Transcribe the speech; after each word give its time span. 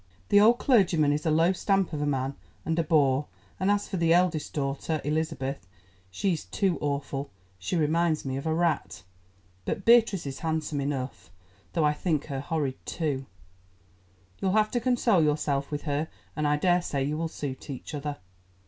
The 0.29 0.39
old 0.41 0.57
clergyman 0.57 1.13
is 1.13 1.27
a 1.27 1.29
low 1.29 1.51
stamp 1.51 1.93
of 1.93 2.01
man, 2.07 2.33
and 2.65 2.79
a 2.79 2.83
bore, 2.83 3.27
and 3.59 3.69
as 3.69 3.87
for 3.87 3.97
the 3.97 4.15
eldest 4.15 4.51
daughter, 4.51 4.99
Elizabeth, 5.03 5.67
she's 6.09 6.43
too 6.45 6.79
awful—she 6.81 7.75
reminds 7.77 8.25
me 8.25 8.35
of 8.35 8.47
a 8.47 8.53
rat. 8.55 9.03
But 9.63 9.85
Beatrice 9.85 10.25
is 10.25 10.39
handsome 10.39 10.81
enough, 10.81 11.29
though 11.73 11.83
I 11.85 11.93
think 11.93 12.25
her 12.25 12.39
horrid 12.39 12.83
too. 12.83 13.27
You'll 14.39 14.53
have 14.53 14.71
to 14.71 14.79
console 14.79 15.21
yourself 15.21 15.69
with 15.69 15.83
her, 15.83 16.07
and 16.35 16.47
I 16.47 16.55
daresay 16.57 17.03
you 17.03 17.15
will 17.15 17.27
suit 17.27 17.69
each 17.69 17.93
other." 17.93 18.17